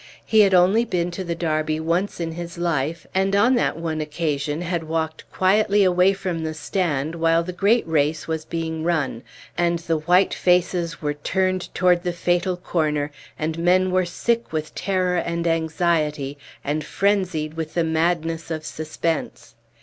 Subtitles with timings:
[0.25, 4.01] He had only been to the Derby once in his life, and on that one
[4.01, 9.21] occasion had walked quietly away from the stand while the great race was being run,
[9.55, 14.73] and the white faces were turned toward the fatal corner, and men were sick with
[14.73, 19.53] terror and anxiety, and frenzied with the madness of suspense.